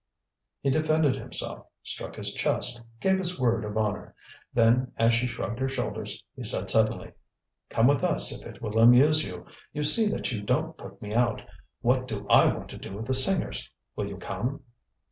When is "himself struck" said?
1.15-2.15